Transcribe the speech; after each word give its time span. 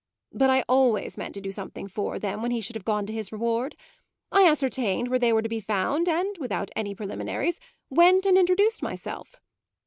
But 0.33 0.49
I 0.49 0.63
always 0.67 1.15
meant 1.15 1.35
to 1.35 1.41
do 1.41 1.51
something 1.51 1.87
for 1.87 2.17
them 2.17 2.41
when 2.41 2.49
he 2.49 2.59
should 2.59 2.75
have 2.75 2.83
gone 2.85 3.05
to 3.05 3.13
his 3.13 3.31
reward. 3.31 3.75
I 4.31 4.49
ascertained 4.49 5.09
where 5.09 5.19
they 5.19 5.31
were 5.31 5.43
to 5.43 5.47
be 5.47 5.59
found 5.59 6.09
and, 6.09 6.35
without 6.39 6.71
any 6.75 6.95
preliminaries, 6.95 7.59
went 7.91 8.25
and 8.25 8.35
introduced 8.35 8.81
myself. 8.81 9.39